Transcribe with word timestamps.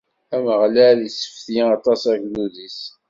Ameɣlal 0.35 0.97
issefti 1.07 1.57
aṭas 1.75 2.01
agdud-is. 2.13 2.79